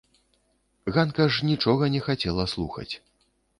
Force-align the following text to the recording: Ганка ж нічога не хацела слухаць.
Ганка 0.95 1.27
ж 1.35 1.51
нічога 1.51 1.91
не 1.99 2.03
хацела 2.09 2.49
слухаць. 2.57 2.91